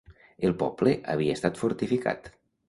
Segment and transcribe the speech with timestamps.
[0.47, 2.33] El poble havia estat fortificat.